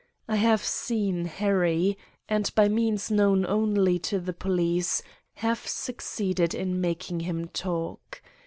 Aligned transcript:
I 0.27 0.37
have 0.37 0.63
seen 0.63 1.25
Harry, 1.25 1.95
and, 2.27 2.49
by 2.55 2.67
means 2.67 3.11
known 3.11 3.45
only 3.45 3.99
to 3.99 4.19
the 4.19 4.33
police, 4.33 5.03
have 5.35 5.59
succeeded 5.67 6.55
in 6.55 6.81
making 6.81 7.19
him 7.19 7.47
talk. 7.49 8.23